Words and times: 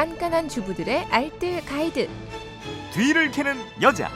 깐깐한 0.00 0.48
주부들의 0.48 1.04
알뜰 1.10 1.62
가이드. 1.66 2.08
뒤를 2.94 3.30
캐는 3.30 3.54
여자. 3.82 4.08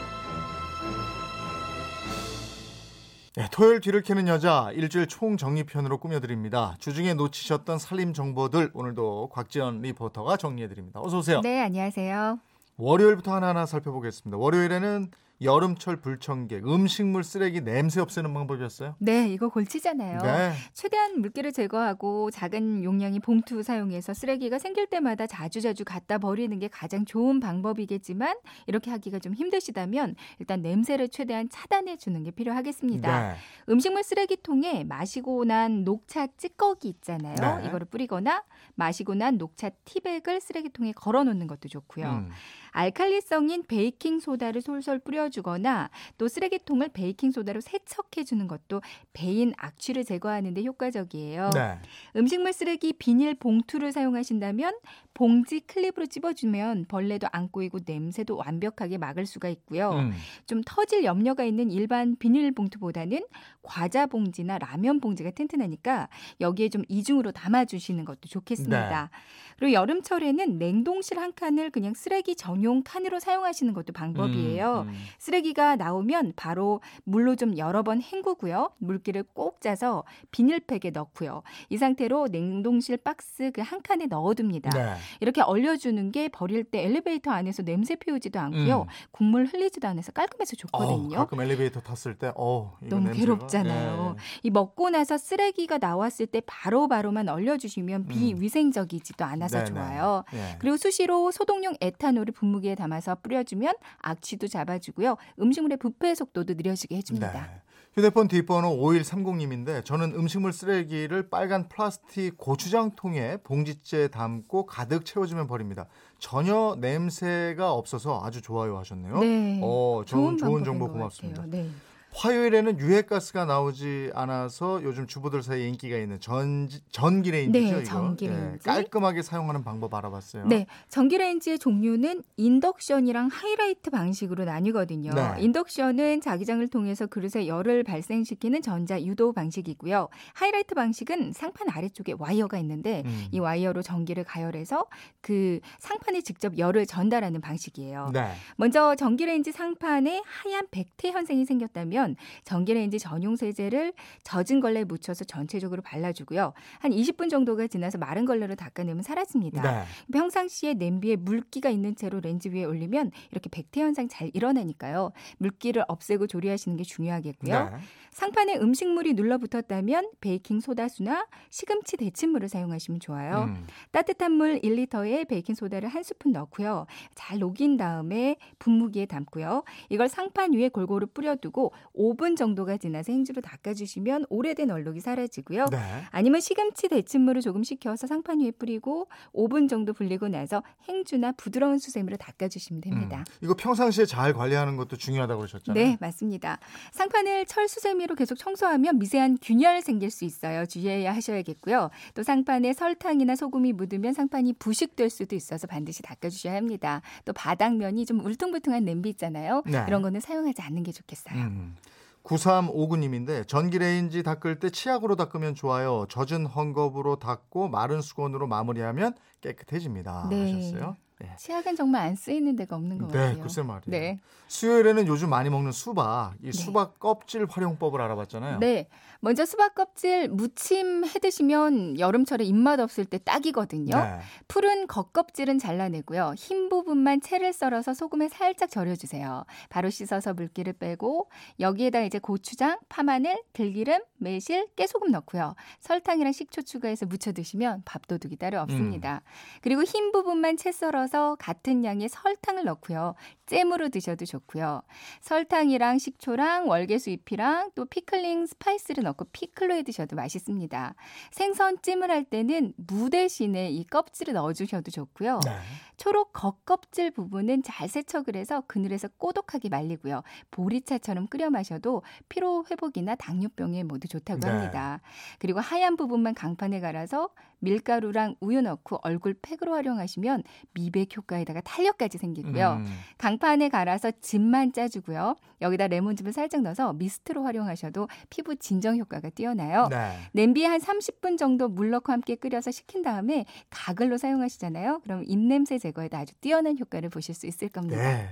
네, 3.37 3.47
토요일 3.53 3.83
뒤를 3.83 4.01
캐는 4.01 4.27
여자 4.27 4.71
일주일 4.73 5.07
총정리편으로 5.07 5.99
꾸며드립니다. 5.99 6.75
주중에 6.79 7.13
놓치셨던 7.13 7.79
살림 7.79 8.15
정보들 8.15 8.71
오늘도 8.73 9.29
곽지연 9.31 9.83
리포터가 9.83 10.39
정리해드립니다. 10.39 11.03
어서 11.03 11.19
오세요. 11.19 11.43
네, 11.43 11.61
안녕하세요. 11.61 12.39
월요일부터 12.79 13.35
하나하나 13.35 13.67
살펴보겠습니다. 13.67 14.39
월요일에는 14.39 15.11
여름철 15.41 15.97
불청객, 15.97 16.67
음식물 16.67 17.25
쓰레기 17.25 17.61
냄새 17.61 18.01
없애는 18.01 18.33
방법이었어요? 18.33 18.95
네, 18.99 19.29
이거 19.29 19.49
골치잖아요. 19.49 20.19
네. 20.23 20.53
최대한 20.73 21.21
물기를 21.21 21.53
제거하고 21.53 22.31
작은 22.31 22.85
용량의 22.85 23.21
봉투 23.21 23.63
사용해서 23.63 24.15
쓰레기가 24.15 24.59
생길 24.59 24.87
때마다 24.87 25.27
자주자주 25.27 25.85
갖다 25.85 26.19
버리는 26.19 26.57
게 26.59 26.69
가장 26.69 27.05
좋은 27.05 27.41
방법이겠지만 27.41 28.37
이렇게 28.67 28.91
하기가 28.91 29.19
좀 29.19 29.35
힘드시다면 29.35 30.15
일단 30.39 30.63
냄새를 30.63 31.09
최대한 31.09 31.49
차단해 31.49 31.97
주는 31.97 32.23
게 32.23 32.31
필요하겠습니다. 32.31 33.33
네. 33.33 33.37
음식물 33.69 34.03
쓰레기통에 34.05 34.85
마시고 34.85 35.45
난 35.45 35.85
녹차 35.85 36.29
찌꺼기 36.37 36.89
있잖아요. 36.89 37.59
네. 37.59 37.67
이거를 37.67 37.87
뿌리거나 37.87 38.45
마시고 38.77 39.15
난 39.15 39.37
녹차 39.37 39.71
티백을 39.85 40.41
쓰레기통에 40.41 40.93
걸어 40.93 41.25
놓는 41.25 41.47
것도 41.47 41.69
좋고요. 41.69 42.07
음. 42.07 42.31
알칼리성인 42.75 43.63
베이킹 43.69 44.19
소다를 44.19 44.61
솔솔 44.61 44.99
뿌려주거나 44.99 45.91
또 46.19 46.27
쓰레기통을 46.27 46.89
베이킹 46.89 47.31
소다로 47.31 47.61
세척해 47.61 48.25
주는 48.25 48.49
것도 48.49 48.83
배인 49.13 49.55
악취를 49.57 50.05
제거하는데 50.05 50.63
효과적이에요. 50.65 51.51
네. 51.55 51.79
음식물 52.17 52.53
쓰레기 52.53 52.93
비닐 52.93 53.37
봉투를 53.37 53.93
사용하신다면 53.93 54.77
봉지 55.15 55.61
클립으로 55.61 56.07
찝어주면 56.07 56.87
벌레도 56.89 57.29
안 57.31 57.49
꼬이고 57.49 57.79
냄새도 57.87 58.37
완벽하게 58.37 58.99
막을 58.99 59.27
수가 59.27 59.49
있고요. 59.51 59.91
음. 59.93 60.13
좀 60.47 60.61
터질 60.67 61.05
염려가 61.05 61.45
있는 61.45 61.71
일반 61.71 62.17
비닐 62.17 62.51
봉투보다는 62.51 63.25
과자 63.63 64.07
봉지나 64.07 64.59
라면 64.59 65.01
봉지가 65.01 65.31
튼튼하니까 65.31 66.09
여기에 66.41 66.71
좀 66.71 66.83
이중으로 66.89 67.31
담아주시는 67.31 68.05
것도 68.05 68.29
좋겠습니다. 68.29 69.11
그리고 69.57 69.73
여름철에는 69.73 70.59
냉동실 70.59 71.21
한 71.21 71.33
칸을 71.33 71.71
그냥 71.71 71.95
쓰레기 71.95 72.35
전용 72.35 72.64
칸으로 72.85 73.21
사용하시는 73.21 73.73
것도 73.75 73.93
방법이에요. 73.93 74.83
음, 74.83 74.89
음. 74.89 74.95
쓰레기가 75.19 75.77
나오면 75.77 76.33
바로 76.37 76.81
물로 77.05 77.37
좀 77.37 77.59
여러 77.59 77.83
번 77.83 78.01
헹구고요. 78.01 78.71
물기를 78.79 79.25
꼭 79.35 79.61
짜서 79.61 80.05
비닐팩에 80.31 80.91
넣고요. 80.93 81.43
이 81.69 81.77
상태로 81.77 82.29
냉동실 82.29 82.99
박스 82.99 83.51
그 83.53 83.65
한 83.65 83.83
칸에 83.83 84.07
넣어둡니다. 84.07 84.71
네. 84.71 84.95
이렇게 85.21 85.41
얼려주는 85.41 86.13
게 86.13 86.29
버릴 86.29 86.65
때 86.65 86.85
엘리베이터 86.85 87.31
안에서 87.31 87.63
냄새 87.63 87.97
피우지도 87.97 88.39
않고요. 88.39 88.83
음. 88.83 88.87
국물 89.11 89.47
흘리지도 89.47 89.89
않아서 89.89 90.13
깔끔해서 90.13 90.55
좋거든요. 90.57 91.17
가끔 91.17 91.41
엘리베이터 91.41 91.81
탔을 91.81 92.15
때, 92.15 92.31
어, 92.37 92.77
너무 92.83 93.11
괴롭잖아요. 93.11 94.17
이 94.43 94.51
먹고 94.51 94.91
나서 94.91 95.19
쓰레기가 95.19 95.79
나왔을 95.79 96.27
때 96.27 96.43
바로바로만 96.47 97.29
얼려주시면 97.29 98.07
비위생적이지도 98.07 99.25
않아서 99.25 99.59
음. 99.59 99.65
네네. 99.65 99.75
좋아요. 99.75 100.25
예. 100.35 100.57
그리고 100.59 100.77
수시로 100.77 101.31
소독용 101.31 101.75
에탄올을 101.81 102.33
분무 102.33 102.54
기에 102.61 102.75
담아서 102.75 103.17
뿌려주면 103.17 103.75
악취도 103.99 104.49
잡아주고요. 104.49 105.17
음식물의 105.41 105.79
부패 105.79 106.15
속도도 106.15 106.55
느려지게 106.55 106.97
해줍니다. 106.97 107.33
네. 107.33 107.61
휴대폰 107.95 108.27
뒷번호 108.27 108.77
5130님인데 108.77 109.85
저는 109.85 110.15
음식물 110.17 110.53
쓰레기를 110.53 111.29
빨간 111.31 111.69
플라스틱 111.69 112.37
고추장통에 112.37 113.37
봉지째 113.45 114.09
담고 114.09 114.67
가득 114.67 115.05
채워주면 115.05 115.47
버립니다. 115.47 115.87
전혀 116.19 116.77
냄새가 116.81 117.73
없어서 117.73 118.21
아주 118.25 118.43
좋아요 118.43 118.77
하셨네요. 118.79 119.21
네. 119.21 119.61
어, 119.63 120.03
좋은, 120.05 120.37
좋은 120.37 120.65
정보 120.65 120.89
것 120.89 120.95
고맙습니다. 120.95 121.45
네. 121.47 121.69
화요일에는 122.15 122.79
유해가스가 122.79 123.45
나오지 123.45 124.13
않아서 124.15 124.83
요즘 124.85 125.07
주부들 125.07 125.43
사이에 125.43 125.69
인기가 125.69 125.97
있는 125.97 126.21
전 126.21 126.69
전기레인지죠. 126.91 127.77
네? 127.79 127.83
전기레인지. 127.85 128.65
깔끔하게 128.65 129.23
사용하는 129.23 129.65
방법 129.65 129.93
알아봤어요. 129.95 130.47
네, 130.47 130.67
전기레인지의 130.89 131.59
종류는 131.59 132.23
인덕션이랑 132.37 133.29
하이라이트 133.33 133.91
방식으로 133.91 134.45
나뉘거든요. 134.45 135.13
네. 135.13 135.35
인덕션은 135.41 136.21
자기장을 136.21 136.67
통해서 136.69 137.07
그릇에 137.07 137.49
열을 137.49 137.83
발생시키는 137.83 138.63
전자 138.63 139.03
유도 139.03 139.33
방식이고요. 139.33 140.09
하이라이트 140.35 140.75
방식은 140.75 141.33
상판 141.33 141.69
아래쪽에 141.69 142.15
와이어가 142.17 142.59
있는데 142.59 143.03
음. 143.05 143.27
이 143.33 143.41
와이어로 143.41 143.83
전기를 143.83 144.23
가열해서 144.23 144.87
그 145.21 145.59
상판에 145.81 146.21
직접 146.21 146.57
열을 146.59 146.87
전달하는 146.87 147.41
방식이에요. 147.41 148.11
네. 148.13 148.33
먼저 148.57 148.95
전기레인지 148.95 149.51
상판에 149.51 150.23
하얀 150.25 150.67
백태 150.71 151.11
현상이 151.11 151.45
생겼다면 151.45 152.04
전기레인지 152.45 152.99
전용 152.99 153.37
세제를 153.37 153.93
젖은 154.23 154.61
걸레에 154.61 154.85
묻혀서 154.85 155.25
전체적으로 155.25 155.83
발라주고요. 155.83 156.53
한 156.79 156.91
20분 156.91 157.31
정도가 157.31 157.67
지나서 157.67 157.99
마른 157.99 158.25
걸레로 158.25 158.55
닦아내면 158.55 159.03
사라집니다. 159.03 159.63
네. 159.63 159.85
평상시에 160.13 160.75
냄비에 160.75 161.17
물기가 161.17 161.71
있는 161.71 161.97
채로 161.97 162.21
렌즈 162.21 162.49
위에 162.49 162.65
올리면 162.65 163.11
이렇게 163.31 163.49
백태 163.49 163.81
현상 163.81 164.09
잘 164.09 164.31
일어나니까요. 164.35 165.13
물기를 165.39 165.85
없애고 165.89 166.27
조리하시는 166.27 166.77
게 166.77 166.85
중요하겠고요. 166.85 167.71
네. 167.71 167.77
상판에 168.11 168.57
음식물이 168.57 169.15
눌러붙었다면 169.15 170.13
베이킹 170.21 170.61
소다수나 170.61 171.27
시금치 171.51 171.97
데친물을 171.97 172.49
사용하시면 172.49 173.01
좋아요. 173.01 173.47
음. 173.49 173.67
따뜻한 173.91 174.33
물 174.33 174.61
1리터에 174.61 175.27
베이킹 175.27 175.57
소다를 175.57 175.89
한 175.89 176.03
스푼 176.05 176.33
넣고요. 176.33 176.87
잘 177.15 177.41
녹인 177.41 177.77
다음에 177.77 178.37
분무기에 178.61 179.07
담고요. 179.07 179.65
이걸 179.89 180.09
상판 180.09 180.53
위에 180.53 180.69
골고루 180.69 181.09
뿌려두고 181.09 181.73
5분 181.97 182.37
정도가 182.37 182.77
지나서 182.77 183.13
행주로 183.13 183.41
닦아주시면 183.41 184.27
오래된 184.29 184.71
얼룩이 184.71 185.01
사라지고요. 185.01 185.67
네. 185.71 185.79
아니면 186.11 186.41
시금치 186.41 186.89
데친물을 186.89 187.41
조금 187.41 187.63
식혀서 187.63 188.07
상판 188.07 188.41
위에 188.41 188.51
뿌리고 188.51 189.09
5분 189.33 189.69
정도 189.69 189.93
불리고 189.93 190.29
나서 190.29 190.63
행주나 190.89 191.33
부드러운 191.33 191.79
수세미로 191.79 192.17
닦아주시면 192.17 192.81
됩니다. 192.81 193.19
음. 193.19 193.25
이거 193.43 193.55
평상시에 193.55 194.07
잘 194.07 194.33
관리하는 194.33 194.77
것도 194.77 194.97
중요하다고 194.97 195.39
그러셨잖아요. 195.41 195.85
네, 195.85 195.97
맞습니다. 196.01 196.59
상판을 196.93 197.47
철 197.47 197.69
수세미로 197.69 198.15
계속 198.15 198.37
청소하면 198.37 198.99
미세한 198.99 199.39
균열 199.41 199.83
생길 199.83 200.11
수 200.11 200.25
있어요. 200.25 200.67
주의해야 200.67 201.15
하셔야겠고요. 201.15 201.91
또 202.15 202.23
상판에 202.23 202.73
설탕이나 202.73 203.37
소금이 203.37 203.73
묻으면 203.73 204.13
상판이 204.13 204.55
부식될 204.55 205.11
수도 205.11 205.37
있어서 205.37 205.67
반드시 205.67 206.03
닦아주셔야 206.03 206.55
합니다. 206.57 207.03
또 207.25 207.33
바닥면이 207.33 208.07
좀 208.07 208.25
울퉁불퉁한 208.25 208.85
냄비 208.85 209.11
있잖아요. 209.11 209.63
네. 209.67 209.85
이런 209.87 210.03
거는 210.03 210.21
사용하지 210.21 210.63
않는 210.63 210.83
게 210.83 210.93
좋겠어요. 210.93 211.39
음. 211.39 211.77
9359님인데 212.25 213.47
전기레인지 213.47 214.23
닦을 214.23 214.59
때 214.59 214.71
치약으로 214.71 215.15
닦으면 215.17 215.55
좋아요. 215.55 216.07
젖은 216.09 216.49
헝겊으로 216.49 217.19
닦고 217.19 217.69
마른 217.69 218.01
수건으로 218.01 218.47
마무리하면 218.47 219.15
깨끗해집니다. 219.41 220.29
네. 220.31 220.53
하셨어요. 220.53 220.97
네. 221.25 221.37
치약은 221.37 221.77
정말 221.77 222.03
안 222.03 222.17
쓰이는 222.17 222.55
데가 222.57 222.77
없는 222.77 222.99
것 222.99 223.09
네, 223.11 223.19
같아요. 223.19 223.41
글쎄 223.43 223.63
말이에요. 223.63 223.83
네. 223.87 224.19
수요일에는 224.47 225.07
요즘 225.07 225.31
많이 225.31 225.51
먹는 225.51 225.73
수박, 225.73 226.35
이 226.43 226.53
수박 226.53 226.99
껍질 227.01 227.47
활용법을 227.49 228.01
알아봤잖아요. 228.01 228.59
네. 228.59 228.89
먼저 229.21 229.47
수박 229.47 229.75
껍질 229.75 230.29
무침 230.29 231.05
해 231.07 231.19
드시면 231.19 231.99
여름철에 231.99 232.45
입맛 232.45 232.79
없을 232.79 233.07
때 233.07 233.19
딱이거든요. 233.19 233.97
네. 233.97 234.19
푸른 234.49 234.87
겉껍질은 234.87 235.59
잘라내고요. 235.59 236.35
흰 236.37 236.69
부분만 236.69 237.23
채를 237.23 237.55
썰어서 237.55 237.95
소금에 237.95 238.29
살짝 238.29 238.71
절여주세요. 238.71 239.45
바로 239.71 239.89
씻어서 239.89 240.35
물기를 240.35 240.75
빼고 240.75 241.31
여기에다 241.59 242.03
이제 242.03 242.19
고추장, 242.19 242.79
파마늘, 242.91 243.43
들기름, 243.55 244.01
매실, 244.19 244.69
깨소금 244.77 245.11
넣고요. 245.11 245.55
설탕이랑 245.81 246.33
식초 246.33 246.63
추가해서 246.63 247.07
무쳐 247.07 247.33
드시면 247.33 247.83
밥도둑이 247.87 248.37
따로 248.37 248.61
없습니다. 248.61 249.23
그리고 249.63 249.83
흰 249.85 250.13
부분만 250.13 250.59
채 250.59 250.71
썰어서 250.71 251.14
같은 251.39 251.85
양의 251.85 252.09
설탕을 252.09 252.65
넣고요. 252.65 253.15
잼으로 253.47 253.89
드셔도 253.89 254.25
좋고요. 254.25 254.83
설탕이랑 255.21 255.99
식초랑 255.99 256.69
월계수 256.69 257.11
잎이랑 257.11 257.71
또 257.75 257.85
pickling 257.85 258.47
spice를 258.47 259.05
넣고 259.05 259.27
피클로 259.33 259.75
해 259.75 259.83
드셔도 259.83 260.17
맛있습니다. 260.17 260.95
생선 261.31 261.79
찜을 261.83 262.11
할 262.11 262.25
때는 262.25 262.73
무 262.77 263.11
대신에 263.11 263.71
이 263.71 263.85
껍질을 263.85 264.35
넣어주셔도 264.35 264.91
좋고요. 264.91 265.41
네. 265.45 265.59
초록 266.05 266.35
겉껍질 266.35 267.11
부분은 267.11 267.63
잘 267.63 267.89
세척을 267.89 268.37
해서 268.37 268.63
그늘에서 268.67 269.09
꼬독하게 269.17 269.71
말리고요. 269.71 270.23
보리차처럼 270.51 271.29
끓여 271.29 271.49
마셔도 271.49 272.03
피로 272.29 272.67
회복이나 272.71 273.15
당뇨병에 273.15 273.85
모두 273.85 274.07
좋다고 274.07 274.41
네. 274.41 274.49
합니다. 274.49 275.01
그리고 275.39 275.61
하얀 275.61 275.97
부분만 275.97 276.35
강판에 276.35 276.81
갈아서 276.81 277.31
밀가루랑 277.61 278.37
우유 278.41 278.61
넣고 278.61 278.99
얼굴 279.03 279.33
팩으로 279.41 279.73
활용하시면 279.73 280.43
미백 280.75 281.17
효과에다가 281.17 281.63
탄력까지 281.63 282.19
생기고요. 282.19 282.83
음. 282.85 282.87
강판에 283.17 283.71
갈아서 283.71 284.11
즙만 284.21 284.73
짜주고요. 284.75 285.37
여기다 285.63 285.87
레몬즙을 285.87 286.35
살짝 286.35 286.61
넣어서 286.61 286.93
미스트로 286.93 287.45
활용하셔도 287.45 288.09
피부 288.29 288.57
진정 288.57 288.99
효과가 288.99 289.31
뛰어나요. 289.31 289.89
네. 289.91 290.19
냄비에 290.33 290.67
한 290.67 290.79
30분 290.79 291.39
정도 291.39 291.69
물 291.69 291.89
넣고 291.89 292.13
함께 292.13 292.35
끓여서 292.35 292.71
식힌 292.71 293.01
다음에 293.01 293.47
가글로 293.71 294.19
사용하시잖아요. 294.19 295.01
그럼 295.05 295.25
입냄새 295.27 295.79
제거 295.79 295.94
에도 296.03 296.17
아주 296.17 296.35
뛰어난 296.41 296.79
효과를 296.79 297.09
보실 297.09 297.35
수 297.35 297.47
있을 297.47 297.69
겁니다. 297.69 297.97
네. 297.97 298.29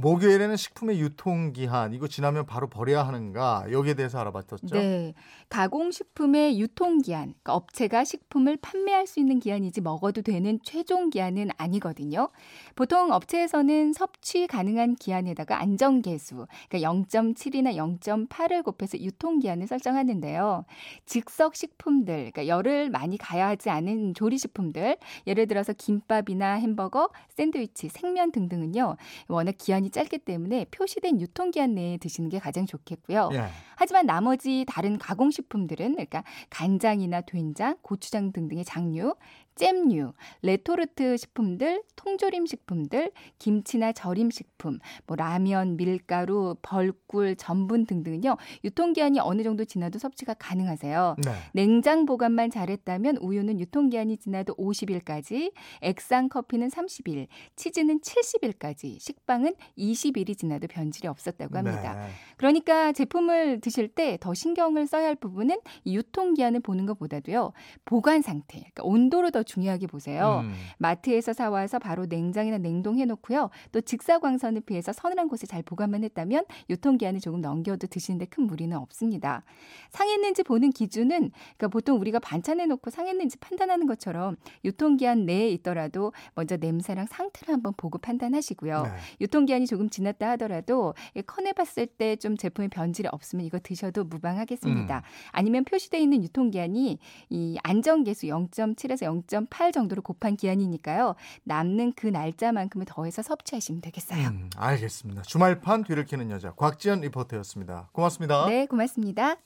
목요일에는 0.00 0.56
식품의 0.56 1.00
유통 1.00 1.52
기한 1.52 1.92
이거 1.92 2.06
지나면 2.06 2.46
바로 2.46 2.68
버려야 2.68 3.04
하는가 3.04 3.66
여기에 3.72 3.94
대해서 3.94 4.20
알아봤었죠. 4.20 4.76
네. 4.76 5.12
가공식품의 5.48 6.60
유통 6.60 6.98
기한, 6.98 7.30
그러니까 7.30 7.54
업체가 7.56 8.04
식품을 8.04 8.58
판매할 8.58 9.08
수 9.08 9.18
있는 9.18 9.40
기한이지 9.40 9.80
먹어도 9.80 10.22
되는 10.22 10.60
최종 10.62 11.10
기한은 11.10 11.48
아니거든요. 11.56 12.28
보통 12.76 13.10
업체에서는 13.10 13.92
섭취 13.92 14.46
가능한 14.46 14.94
기한에다가 14.94 15.60
안정 15.60 16.00
계수, 16.00 16.46
그러니까 16.68 16.88
0.7이나 16.88 17.74
0.8을 17.74 18.62
곱해서 18.62 19.00
유통 19.00 19.40
기한을 19.40 19.66
설정하는데요. 19.66 20.64
즉석 21.06 21.56
식품들, 21.56 22.30
그러니까 22.30 22.46
열을 22.46 22.90
많이 22.90 23.18
가야 23.18 23.48
하지 23.48 23.68
않은 23.68 24.14
조리 24.14 24.38
식품들, 24.38 24.96
예를 25.26 25.48
들어서 25.48 25.72
김밥이나 25.72 26.52
햄버거, 26.54 27.08
샌드위치, 27.30 27.88
생면 27.88 28.30
등등은요. 28.30 28.96
워낙 29.26 29.54
기한이 29.58 29.87
짧기 29.90 30.18
때문에 30.18 30.66
표시된 30.70 31.20
유통기한 31.20 31.74
내에 31.74 31.96
드시는 31.98 32.28
게 32.28 32.38
가장 32.38 32.66
좋겠고요. 32.66 33.30
예. 33.32 33.48
하지만 33.76 34.06
나머지 34.06 34.64
다른 34.66 34.98
가공식품들은 34.98 35.92
그러니까 35.92 36.24
간장이나 36.50 37.20
된장, 37.22 37.76
고추장 37.82 38.32
등등의 38.32 38.64
장류, 38.64 39.14
잼류, 39.58 40.12
레토르트 40.42 41.16
식품들, 41.16 41.82
통조림 41.96 42.46
식품들, 42.46 43.12
김치나 43.38 43.92
절임 43.92 44.30
식품, 44.30 44.78
뭐 45.06 45.16
라면, 45.16 45.76
밀가루, 45.76 46.56
벌꿀, 46.62 47.36
전분 47.36 47.86
등등은요. 47.86 48.36
유통기한이 48.64 49.20
어느 49.20 49.42
정도 49.42 49.64
지나도 49.64 49.98
섭취가 49.98 50.34
가능하세요. 50.34 51.16
네. 51.24 51.32
냉장 51.52 52.06
보관만 52.06 52.50
잘했다면 52.50 53.18
우유는 53.18 53.60
유통기한이 53.60 54.16
지나도 54.16 54.54
50일까지, 54.56 55.52
액상 55.82 56.28
커피는 56.28 56.68
30일, 56.68 57.26
치즈는 57.56 58.00
70일까지, 58.00 59.00
식빵은 59.00 59.54
20일이 59.76 60.38
지나도 60.38 60.68
변질이 60.68 61.08
없었다고 61.08 61.58
합니다. 61.58 61.94
네. 61.94 62.08
그러니까 62.36 62.92
제품을 62.92 63.60
드실 63.60 63.88
때 63.88 64.08
더 64.20 64.34
신경을 64.34 64.86
써야 64.86 65.06
할 65.06 65.14
부분은 65.14 65.58
이 65.84 65.96
유통기한을 65.96 66.60
보는 66.60 66.86
것보다도요. 66.86 67.52
보관 67.84 68.22
상태, 68.22 68.58
그러니까 68.58 68.84
온도를 68.84 69.30
더 69.30 69.42
중요하게 69.48 69.86
보세요. 69.88 70.42
음. 70.44 70.52
마트에서 70.78 71.32
사와서 71.32 71.78
바로 71.78 72.06
냉장이나 72.06 72.58
냉동해 72.58 73.06
놓고요. 73.06 73.48
또 73.72 73.80
직사광선을 73.80 74.60
피해서 74.60 74.92
서늘한 74.92 75.28
곳에 75.28 75.46
잘 75.46 75.62
보관만 75.62 76.04
했다면 76.04 76.44
유통기한을 76.68 77.20
조금 77.20 77.40
넘겨도 77.40 77.86
드시는데 77.86 78.26
큰 78.26 78.44
무리는 78.46 78.76
없습니다. 78.76 79.42
상했는지 79.90 80.42
보는 80.42 80.70
기준은 80.70 81.30
그러니까 81.56 81.68
보통 81.68 81.98
우리가 81.98 82.18
반찬해 82.18 82.66
놓고 82.66 82.90
상했는지 82.90 83.38
판단하는 83.38 83.86
것처럼 83.86 84.36
유통기한 84.64 85.24
내에 85.24 85.48
있더라도 85.50 86.12
먼저 86.34 86.56
냄새랑 86.56 87.06
상태를 87.06 87.54
한번 87.54 87.72
보고 87.76 87.98
판단하시고요. 87.98 88.82
네. 88.82 88.90
유통기한이 89.22 89.66
조금 89.66 89.88
지났다 89.88 90.30
하더라도 90.30 90.94
꺼내봤을 91.26 91.86
때 91.86 92.18
좀 92.18 92.36
제품의 92.36 92.68
변질이 92.68 93.08
없으면 93.10 93.46
이거 93.46 93.58
드셔도 93.62 94.04
무방하겠습니다. 94.04 94.96
음. 94.98 95.02
아니면 95.32 95.64
표시되어 95.64 96.00
있는 96.00 96.22
유통기한이 96.22 96.98
이 97.30 97.58
안정계수 97.62 98.26
0.7에서 98.26 99.06
0.8 99.46 99.72
정도로 99.72 100.02
곱한 100.02 100.36
기한이니까요. 100.36 101.14
남는 101.44 101.94
그 101.96 102.06
날짜만큼을 102.06 102.86
더해서 102.86 103.22
섭취하시면 103.22 103.80
되겠어요. 103.80 104.28
음, 104.28 104.50
알겠습니다. 104.56 105.22
주말판 105.22 105.84
뒤를 105.84 106.04
캐는 106.04 106.30
여자 106.30 106.52
곽지연 106.52 107.00
리포터였습니다. 107.00 107.88
고맙습니다. 107.92 108.46
네, 108.46 108.66
고맙습니다. 108.66 109.38